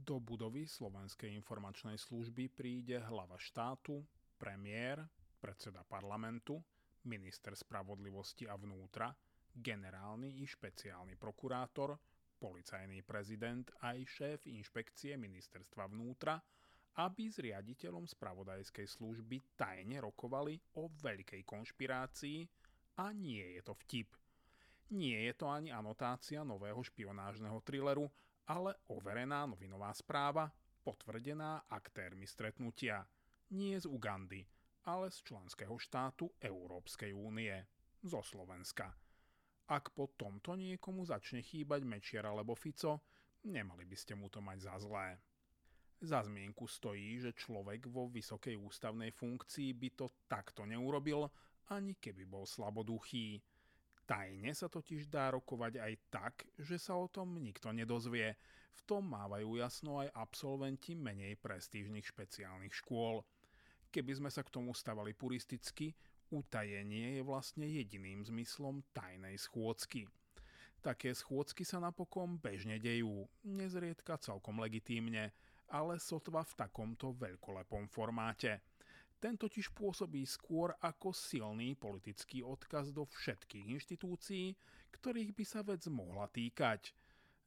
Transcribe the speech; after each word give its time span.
Do 0.00 0.16
budovy 0.16 0.64
Slovenskej 0.64 1.28
informačnej 1.36 2.00
služby 2.00 2.48
príde 2.48 3.04
hlava 3.04 3.36
štátu, 3.36 4.00
premiér, 4.40 5.04
predseda 5.36 5.84
parlamentu, 5.84 6.56
minister 7.04 7.52
spravodlivosti 7.52 8.48
a 8.48 8.56
vnútra, 8.56 9.12
generálny 9.52 10.40
i 10.40 10.48
špeciálny 10.48 11.20
prokurátor, 11.20 12.00
policajný 12.40 13.04
prezident 13.04 13.68
aj 13.84 13.98
šéf 14.08 14.40
inšpekcie 14.48 15.20
ministerstva 15.20 15.92
vnútra, 15.92 16.40
aby 16.96 17.28
s 17.28 17.36
riaditeľom 17.36 18.08
spravodajskej 18.08 18.88
služby 18.88 19.60
tajne 19.60 20.00
rokovali 20.00 20.56
o 20.80 20.88
veľkej 20.88 21.44
konšpirácii 21.44 22.38
a 23.04 23.12
nie 23.12 23.44
je 23.56 23.62
to 23.68 23.76
vtip. 23.84 24.16
Nie 24.96 25.28
je 25.28 25.34
to 25.36 25.46
ani 25.52 25.70
anotácia 25.70 26.40
nového 26.40 26.80
špionážneho 26.80 27.60
trileru, 27.62 28.08
ale 28.50 28.74
overená 28.90 29.46
novinová 29.46 29.94
správa, 29.94 30.50
potvrdená 30.82 31.70
aktérmi 31.70 32.26
stretnutia. 32.26 33.06
Nie 33.54 33.78
z 33.78 33.86
Ugandy, 33.86 34.42
ale 34.90 35.14
z 35.14 35.22
členského 35.22 35.78
štátu 35.78 36.34
Európskej 36.42 37.14
únie, 37.14 37.54
zo 38.02 38.18
Slovenska. 38.26 38.90
Ak 39.70 39.94
po 39.94 40.10
tomto 40.18 40.58
niekomu 40.58 41.06
začne 41.06 41.46
chýbať 41.46 41.86
Mečiar 41.86 42.26
alebo 42.26 42.58
Fico, 42.58 43.06
nemali 43.46 43.86
by 43.86 43.94
ste 43.94 44.18
mu 44.18 44.26
to 44.26 44.42
mať 44.42 44.66
za 44.66 44.74
zlé. 44.82 45.14
Za 46.02 46.26
zmienku 46.26 46.66
stojí, 46.66 47.22
že 47.22 47.38
človek 47.38 47.86
vo 47.86 48.10
vysokej 48.10 48.58
ústavnej 48.58 49.14
funkcii 49.14 49.78
by 49.78 49.88
to 49.94 50.10
takto 50.26 50.66
neurobil, 50.66 51.30
ani 51.70 51.94
keby 51.94 52.26
bol 52.26 52.42
slaboduchý. 52.50 53.38
Tajne 54.10 54.50
sa 54.58 54.66
totiž 54.66 55.06
dá 55.06 55.30
rokovať 55.30 55.78
aj 55.78 55.92
tak, 56.10 56.34
že 56.58 56.82
sa 56.82 56.98
o 56.98 57.06
tom 57.06 57.38
nikto 57.38 57.70
nedozvie. 57.70 58.34
V 58.74 58.80
tom 58.82 59.06
mávajú 59.06 59.54
jasno 59.54 60.02
aj 60.02 60.10
absolventi 60.18 60.98
menej 60.98 61.38
prestížnych 61.38 62.10
špeciálnych 62.10 62.74
škôl. 62.74 63.22
Keby 63.94 64.18
sme 64.18 64.30
sa 64.34 64.42
k 64.42 64.50
tomu 64.50 64.74
stavali 64.74 65.14
puristicky, 65.14 65.94
utajenie 66.34 67.18
je 67.18 67.22
vlastne 67.22 67.70
jediným 67.70 68.26
zmyslom 68.26 68.82
tajnej 68.90 69.38
schôdzky. 69.38 70.10
Také 70.82 71.14
schôdzky 71.14 71.62
sa 71.62 71.78
napokon 71.78 72.34
bežne 72.34 72.82
dejú, 72.82 73.30
nezriedka 73.46 74.18
celkom 74.18 74.58
legitímne, 74.58 75.30
ale 75.70 76.02
sotva 76.02 76.42
v 76.42 76.56
takomto 76.58 77.14
veľkolepom 77.14 77.86
formáte. 77.86 78.58
Ten 79.20 79.36
totiž 79.36 79.76
pôsobí 79.76 80.24
skôr 80.24 80.72
ako 80.80 81.12
silný 81.12 81.76
politický 81.76 82.40
odkaz 82.40 82.88
do 82.88 83.04
všetkých 83.04 83.68
inštitúcií, 83.76 84.56
ktorých 84.96 85.36
by 85.36 85.44
sa 85.44 85.60
vec 85.60 85.84
mohla 85.92 86.24
týkať. 86.32 86.96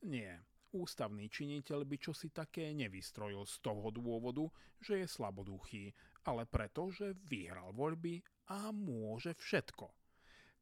Nie, 0.06 0.38
ústavný 0.78 1.26
činiteľ 1.34 1.82
by 1.82 1.98
čosi 1.98 2.30
také 2.30 2.70
nevystrojil 2.78 3.42
z 3.50 3.56
toho 3.66 3.90
dôvodu, 3.90 4.46
že 4.78 5.02
je 5.02 5.08
slaboduchý, 5.10 5.90
ale 6.30 6.46
preto, 6.46 6.94
že 6.94 7.18
vyhral 7.26 7.74
voľby 7.74 8.22
a 8.54 8.70
môže 8.70 9.34
všetko. 9.34 9.90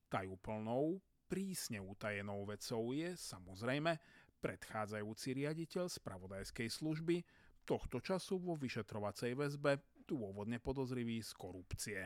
Tajúplnou, 0.07 0.99
prísne 1.27 1.83
utajenou 1.83 2.47
vecou 2.47 2.95
je, 2.95 3.19
samozrejme, 3.19 3.99
predchádzajúci 4.39 5.43
riaditeľ 5.43 5.91
spravodajskej 5.91 6.71
služby, 6.71 7.23
tohto 7.63 8.01
času 8.01 8.41
vo 8.41 8.57
vyšetrovacej 8.57 9.37
väzbe 9.37 9.79
dôvodne 10.11 10.59
podozrivý 10.59 11.23
z 11.23 11.31
korupcie. 11.39 11.99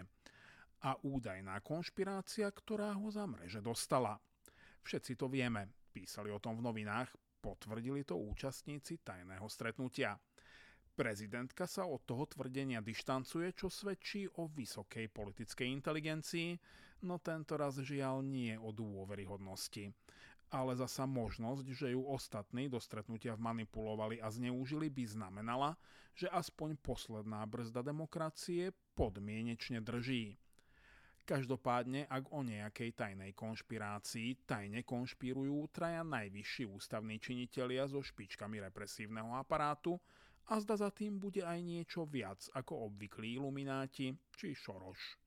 A 0.86 0.94
údajná 1.02 1.58
konšpirácia, 1.66 2.45
ktorá 2.53 2.94
ho 2.94 3.09
za 3.09 3.25
mreže 3.25 3.66
dostala. 3.66 4.22
Všetci 4.86 5.17
to 5.17 5.25
vieme, 5.25 5.89
písali 5.89 6.30
o 6.30 6.38
tom 6.38 6.62
v 6.62 6.66
novinách, 6.70 7.09
potvrdili 7.42 8.06
to 8.06 8.14
účastníci 8.14 9.02
tajného 9.02 9.50
stretnutia. 9.50 10.14
Prezidentka 10.95 11.66
sa 11.66 11.89
od 11.89 12.06
toho 12.06 12.30
tvrdenia 12.30 12.80
dištancuje, 12.80 13.52
čo 13.58 13.67
svedčí 13.67 14.30
o 14.40 14.47
vysokej 14.47 15.12
politickej 15.12 15.68
inteligencii, 15.74 16.56
no 17.03 17.19
tento 17.19 17.59
raz 17.59 17.81
žiaľ 17.81 18.24
nie 18.24 18.56
o 18.56 18.72
dôveryhodnosti. 18.72 19.91
Ale 20.53 20.78
zasa 20.78 21.09
možnosť, 21.09 21.66
že 21.73 21.88
ju 21.94 22.06
ostatní 22.06 22.69
do 22.69 22.78
stretnutia 22.78 23.33
vmanipulovali 23.33 24.22
a 24.22 24.29
zneužili 24.29 24.94
by 24.94 25.03
znamenala, 25.09 25.73
že 26.13 26.29
aspoň 26.29 26.78
posledná 26.79 27.44
brzda 27.50 27.81
demokracie 27.81 28.72
podmienečne 28.94 29.81
drží. 29.81 30.38
Každopádne, 31.25 32.06
ak 32.06 32.29
o 32.29 32.45
nejakej 32.45 32.94
tajnej 32.94 33.33
konšpirácii 33.33 34.45
tajne 34.45 34.85
konšpirujú 34.85 35.73
traja 35.73 36.06
najvyšší 36.06 36.69
ústavní 36.69 37.17
činitelia 37.17 37.89
so 37.89 37.97
špičkami 38.06 38.62
represívneho 38.62 39.33
aparátu, 39.33 39.97
a 40.45 40.62
zda 40.62 40.77
za 40.77 40.89
tým 40.94 41.17
bude 41.17 41.41
aj 41.41 41.57
niečo 41.57 42.06
viac 42.06 42.38
ako 42.53 42.94
obvyklí 42.94 43.41
ilumináti 43.41 44.13
či 44.38 44.53
šoroš. 44.53 45.17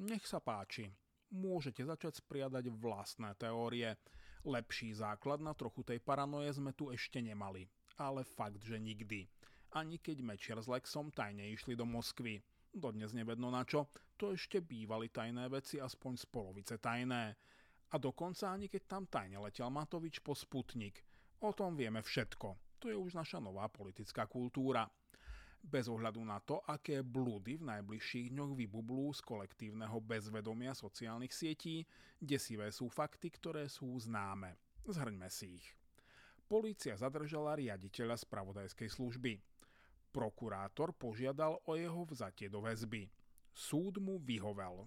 Nech 0.00 0.24
sa 0.24 0.40
páči, 0.40 0.88
môžete 1.36 1.84
začať 1.84 2.24
spriadať 2.24 2.72
vlastné 2.72 3.36
teórie. 3.36 3.92
Lepší 4.44 4.92
základ 4.92 5.40
na 5.40 5.56
trochu 5.56 5.80
tej 5.82 5.98
paranoje 6.04 6.52
sme 6.56 6.76
tu 6.76 6.92
ešte 6.92 7.18
nemali. 7.24 7.64
Ale 7.96 8.24
fakt, 8.24 8.60
že 8.60 8.76
nikdy. 8.76 9.24
Ani 9.74 9.98
keď 9.98 10.20
Mečiar 10.20 10.60
s 10.60 10.68
Lexom 10.68 11.10
tajne 11.10 11.48
išli 11.50 11.74
do 11.74 11.88
Moskvy. 11.88 12.44
Dodnes 12.74 13.14
nevedno 13.16 13.48
na 13.50 13.62
čo, 13.64 13.88
to 14.18 14.34
ešte 14.34 14.60
bývali 14.60 15.08
tajné 15.08 15.46
veci 15.48 15.78
aspoň 15.78 16.12
z 16.18 16.24
polovice 16.26 16.74
tajné. 16.78 17.24
A 17.90 17.96
dokonca 17.96 18.50
ani 18.50 18.66
keď 18.68 18.82
tam 18.84 19.04
tajne 19.06 19.38
letel 19.40 19.70
Matovič 19.70 20.20
po 20.20 20.34
Sputnik. 20.34 21.02
O 21.42 21.54
tom 21.54 21.78
vieme 21.78 22.02
všetko 22.02 22.64
to 22.84 22.92
je 22.92 23.00
už 23.00 23.16
naša 23.16 23.40
nová 23.40 23.64
politická 23.72 24.28
kultúra. 24.28 24.84
Bez 25.64 25.88
ohľadu 25.88 26.20
na 26.20 26.36
to, 26.44 26.60
aké 26.68 27.00
blúdy 27.00 27.56
v 27.56 27.72
najbližších 27.72 28.36
dňoch 28.36 28.52
vybublú 28.52 29.16
z 29.16 29.24
kolektívneho 29.24 29.96
bezvedomia 29.96 30.76
sociálnych 30.76 31.32
sietí, 31.32 31.88
desivé 32.20 32.68
sú 32.68 32.92
fakty, 32.92 33.32
ktoré 33.32 33.64
sú 33.72 33.96
známe. 33.96 34.60
Zhrňme 34.84 35.32
si 35.32 35.56
ich. 35.56 35.66
Polícia 36.44 36.92
zadržala 36.92 37.56
riaditeľa 37.56 38.20
spravodajskej 38.20 38.92
služby. 38.92 39.40
Prokurátor 40.12 40.92
požiadal 40.92 41.56
o 41.64 41.72
jeho 41.80 42.04
vzatie 42.12 42.52
do 42.52 42.60
väzby. 42.60 43.08
Súd 43.56 43.96
mu 44.04 44.20
vyhovel. 44.20 44.84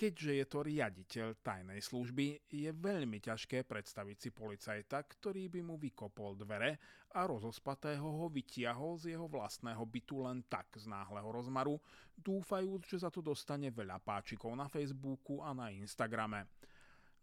Keďže 0.00 0.32
je 0.32 0.46
to 0.48 0.64
riaditeľ 0.64 1.44
tajnej 1.44 1.76
služby, 1.84 2.48
je 2.48 2.72
veľmi 2.72 3.20
ťažké 3.20 3.68
predstaviť 3.68 4.16
si 4.16 4.30
policajta, 4.32 4.96
ktorý 5.04 5.52
by 5.52 5.60
mu 5.60 5.76
vykopol 5.76 6.40
dvere 6.40 6.80
a 7.12 7.28
rozospatého 7.28 8.08
ho 8.08 8.32
vytiahol 8.32 8.96
z 8.96 9.12
jeho 9.12 9.28
vlastného 9.28 9.84
bytu 9.84 10.24
len 10.24 10.40
tak 10.48 10.72
z 10.80 10.88
náhleho 10.88 11.28
rozmaru, 11.28 11.76
dúfajúc, 12.16 12.88
že 12.88 13.04
za 13.04 13.12
to 13.12 13.20
dostane 13.20 13.68
veľa 13.68 14.00
páčikov 14.00 14.56
na 14.56 14.72
Facebooku 14.72 15.44
a 15.44 15.52
na 15.52 15.68
Instagrame. 15.68 16.48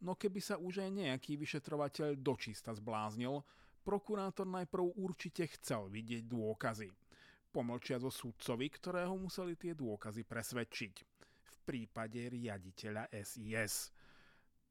No 0.05 0.13
keby 0.13 0.37
sa 0.37 0.61
už 0.61 0.85
aj 0.85 0.93
nejaký 0.93 1.33
vyšetrovateľ 1.33 2.13
dočista 2.21 2.77
zbláznil, 2.77 3.41
prokurátor 3.81 4.45
najprv 4.45 5.01
určite 5.01 5.49
chcel 5.57 5.89
vidieť 5.89 6.29
dôkazy. 6.29 6.93
Pomlčia 7.49 7.97
zo 7.97 8.13
sudcovi, 8.13 8.69
ktorého 8.69 9.17
museli 9.17 9.57
tie 9.57 9.73
dôkazy 9.73 10.21
presvedčiť 10.29 11.16
prípade 11.67 12.23
riaditeľa 12.31 13.11
SIS. 13.11 13.91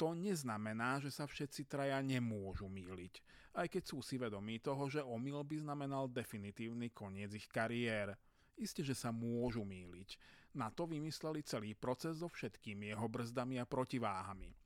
To 0.01 0.17
neznamená, 0.17 0.97
že 1.05 1.13
sa 1.13 1.29
všetci 1.29 1.69
traja 1.69 2.01
nemôžu 2.01 2.69
míliť, 2.69 3.15
aj 3.61 3.67
keď 3.69 3.83
sú 3.85 4.01
si 4.01 4.17
vedomí 4.17 4.61
toho, 4.61 4.89
že 4.89 5.05
omyl 5.05 5.45
by 5.45 5.61
znamenal 5.61 6.09
definitívny 6.09 6.93
koniec 6.93 7.33
ich 7.37 7.49
kariér. 7.49 8.17
Isté, 8.57 8.81
že 8.81 8.97
sa 8.97 9.13
môžu 9.13 9.69
míliť. 9.69 10.17
Na 10.57 10.73
to 10.73 10.89
vymysleli 10.89 11.45
celý 11.45 11.77
proces 11.77 12.25
so 12.25 12.29
všetkými 12.33 12.93
jeho 12.93 13.05
brzdami 13.09 13.61
a 13.61 13.69
protiváhami. 13.69 14.66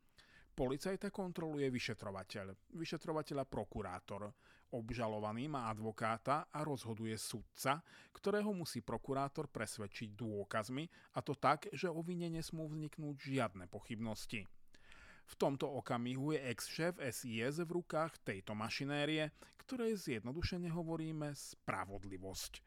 Policajta 0.50 1.08
kontroluje 1.08 1.70
vyšetrovateľ, 1.72 2.74
vyšetrovateľa 2.76 3.44
prokurátor. 3.48 4.34
Obžalovaný 4.70 5.50
má 5.50 5.66
advokáta 5.66 6.46
a 6.52 6.62
rozhoduje 6.62 7.18
sudca, 7.18 7.82
ktorého 8.14 8.54
musí 8.54 8.86
prokurátor 8.86 9.50
presvedčiť 9.50 10.14
dôkazmi, 10.14 10.86
a 11.16 11.24
to 11.26 11.34
tak, 11.34 11.66
že 11.74 11.90
o 11.90 11.98
vine 12.06 12.30
nesmú 12.30 12.70
vzniknúť 12.70 13.16
žiadne 13.18 13.66
pochybnosti. 13.66 14.46
V 15.26 15.34
tomto 15.38 15.66
okamihu 15.66 16.34
je 16.34 16.40
ex-šéf 16.54 16.98
SIS 16.98 17.62
v 17.62 17.70
rukách 17.82 18.18
tejto 18.22 18.54
mašinérie, 18.54 19.30
ktorej 19.62 19.98
zjednodušene 19.98 20.70
hovoríme 20.70 21.34
spravodlivosť. 21.34 22.62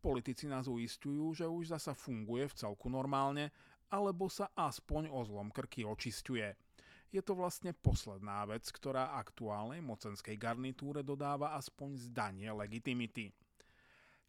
Politici 0.00 0.48
nás 0.48 0.68
uistujú, 0.68 1.32
že 1.36 1.44
už 1.48 1.76
zasa 1.76 1.92
funguje 1.92 2.48
v 2.48 2.56
celku 2.56 2.88
normálne, 2.88 3.52
alebo 3.92 4.28
sa 4.28 4.52
aspoň 4.56 5.08
o 5.12 5.20
zlom 5.24 5.48
krky 5.52 5.84
očistuje 5.84 6.65
je 7.12 7.22
to 7.22 7.32
vlastne 7.38 7.74
posledná 7.76 8.46
vec, 8.46 8.66
ktorá 8.68 9.16
aktuálnej 9.18 9.82
mocenskej 9.82 10.34
garnitúre 10.38 11.06
dodáva 11.06 11.54
aspoň 11.58 12.10
zdanie 12.10 12.50
legitimity. 12.50 13.30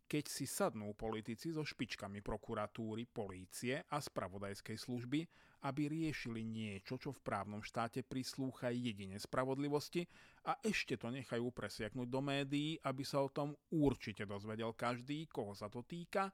Keď 0.08 0.24
si 0.32 0.48
sadnú 0.48 0.96
politici 0.96 1.52
so 1.52 1.68
špičkami 1.68 2.24
prokuratúry, 2.24 3.12
polície 3.12 3.84
a 3.92 4.00
spravodajskej 4.00 4.78
služby 4.80 5.20
aby 5.66 5.90
riešili 5.90 6.46
niečo, 6.46 7.02
čo 7.02 7.10
v 7.10 7.24
právnom 7.26 7.66
štáte 7.66 8.06
prislúcha 8.06 8.70
jedine 8.70 9.18
spravodlivosti 9.18 10.06
a 10.46 10.54
ešte 10.62 11.02
to 11.02 11.10
nechajú 11.10 11.50
presiaknúť 11.50 12.08
do 12.08 12.22
médií, 12.22 12.78
aby 12.86 13.02
sa 13.02 13.26
o 13.26 13.34
tom 13.34 13.58
určite 13.74 14.30
dozvedel 14.30 14.78
každý, 14.78 15.26
koho 15.26 15.58
sa 15.58 15.66
to 15.66 15.82
týka, 15.82 16.30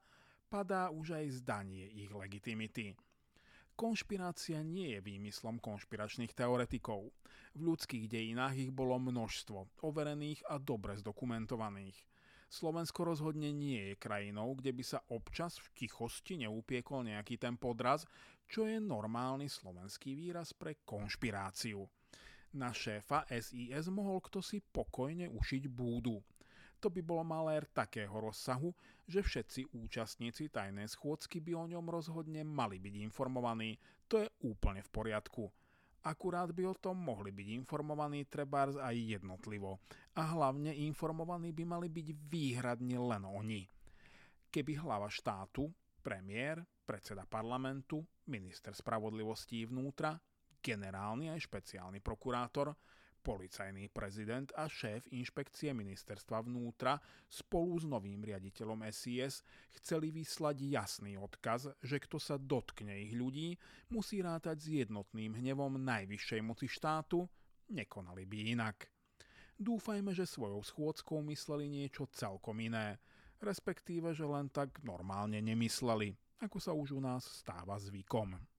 padá 0.52 0.92
už 0.92 1.16
aj 1.16 1.40
zdanie 1.40 1.88
ich 1.88 2.12
legitimity. 2.12 2.92
Konšpirácia 3.74 4.62
nie 4.62 4.94
je 4.94 5.00
výmyslom 5.02 5.58
konšpiračných 5.58 6.32
teoretikov. 6.32 7.10
V 7.54 7.60
ľudských 7.60 8.06
dejinách 8.06 8.54
ich 8.58 8.70
bolo 8.70 8.98
množstvo, 9.02 9.82
overených 9.82 10.46
a 10.46 10.62
dobre 10.62 10.94
zdokumentovaných– 10.98 11.98
Slovensko 12.54 13.02
rozhodne 13.02 13.50
nie 13.50 13.82
je 13.90 13.94
krajinou, 13.98 14.54
kde 14.54 14.70
by 14.70 14.84
sa 14.86 15.02
občas 15.10 15.58
v 15.58 15.74
tichosti 15.74 16.38
neupiekol 16.38 17.02
nejaký 17.02 17.34
ten 17.34 17.58
podraz, 17.58 18.06
čo 18.46 18.70
je 18.70 18.78
normálny 18.78 19.50
slovenský 19.50 20.14
výraz 20.14 20.54
pre 20.54 20.78
konšpiráciu. 20.86 21.82
Na 22.54 22.70
šéfa 22.70 23.26
SIS 23.26 23.90
mohol 23.90 24.22
kto 24.22 24.38
si 24.38 24.62
pokojne 24.62 25.26
ušiť 25.34 25.66
búdu. 25.66 26.22
To 26.84 26.92
by 26.92 27.00
bol 27.00 27.24
malér 27.24 27.64
takého 27.72 28.12
rozsahu, 28.12 28.68
že 29.08 29.24
všetci 29.24 29.72
účastníci 29.72 30.52
tajnej 30.52 30.84
schôdzky 30.84 31.40
by 31.40 31.56
o 31.56 31.64
ňom 31.64 31.88
rozhodne 31.88 32.44
mali 32.44 32.76
byť 32.76 33.00
informovaní. 33.08 33.80
To 34.12 34.20
je 34.20 34.28
úplne 34.44 34.84
v 34.84 34.92
poriadku. 34.92 35.48
Akurát 36.04 36.52
by 36.52 36.68
o 36.68 36.76
tom 36.76 37.00
mohli 37.00 37.32
byť 37.32 37.48
informovaní 37.56 38.28
trebárs 38.28 38.76
aj 38.76 39.00
jednotlivo. 39.00 39.80
A 40.20 40.36
hlavne 40.36 40.76
informovaní 40.76 41.56
by 41.56 41.64
mali 41.64 41.88
byť 41.88 42.08
výhradne 42.28 43.00
len 43.00 43.24
oni. 43.24 43.64
Keby 44.52 44.84
hlava 44.84 45.08
štátu, 45.08 45.72
premiér, 46.04 46.60
predseda 46.84 47.24
parlamentu, 47.24 48.04
minister 48.28 48.76
spravodlivosti 48.76 49.64
vnútra, 49.64 50.20
generálny 50.60 51.32
aj 51.32 51.48
špeciálny 51.48 52.04
prokurátor, 52.04 52.76
policajný 53.24 53.88
prezident 53.88 54.52
a 54.52 54.68
šéf 54.68 55.08
inšpekcie 55.08 55.72
ministerstva 55.72 56.44
vnútra 56.44 57.00
spolu 57.24 57.80
s 57.80 57.88
novým 57.88 58.20
riaditeľom 58.20 58.84
SIS 58.92 59.40
chceli 59.80 60.12
vyslať 60.12 60.68
jasný 60.68 61.16
odkaz, 61.16 61.72
že 61.80 61.96
kto 61.96 62.20
sa 62.20 62.36
dotkne 62.36 63.00
ich 63.00 63.16
ľudí, 63.16 63.56
musí 63.88 64.20
rátať 64.20 64.60
s 64.60 64.66
jednotným 64.84 65.40
hnevom 65.40 65.80
najvyššej 65.80 66.40
moci 66.44 66.68
štátu, 66.68 67.24
nekonali 67.72 68.28
by 68.28 68.38
inak. 68.52 68.76
Dúfajme, 69.56 70.12
že 70.12 70.28
svojou 70.28 70.60
schôdzkou 70.60 71.24
mysleli 71.32 71.72
niečo 71.72 72.04
celkom 72.12 72.60
iné, 72.60 73.00
respektíve, 73.40 74.12
že 74.12 74.28
len 74.28 74.52
tak 74.52 74.84
normálne 74.84 75.40
nemysleli, 75.40 76.12
ako 76.44 76.58
sa 76.60 76.76
už 76.76 76.98
u 76.98 77.00
nás 77.00 77.24
stáva 77.24 77.80
zvykom. 77.80 78.53